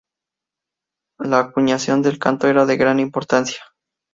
La 1.19 1.37
acuñación 1.37 2.01
del 2.01 2.17
canto 2.17 2.47
era 2.47 2.65
de 2.65 2.75
gran 2.75 2.99
importancia. 2.99 3.61